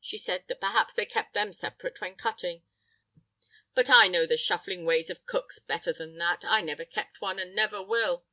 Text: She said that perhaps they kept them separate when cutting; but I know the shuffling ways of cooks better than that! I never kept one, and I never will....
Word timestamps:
She 0.00 0.16
said 0.16 0.46
that 0.46 0.60
perhaps 0.60 0.94
they 0.94 1.04
kept 1.04 1.34
them 1.34 1.52
separate 1.52 2.00
when 2.00 2.14
cutting; 2.14 2.62
but 3.74 3.90
I 3.90 4.06
know 4.06 4.26
the 4.26 4.36
shuffling 4.36 4.84
ways 4.84 5.10
of 5.10 5.26
cooks 5.26 5.58
better 5.58 5.92
than 5.92 6.16
that! 6.18 6.44
I 6.44 6.60
never 6.60 6.84
kept 6.84 7.20
one, 7.20 7.40
and 7.40 7.50
I 7.50 7.54
never 7.54 7.82
will.... 7.82 8.24